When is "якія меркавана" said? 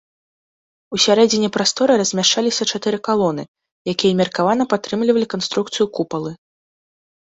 3.95-4.63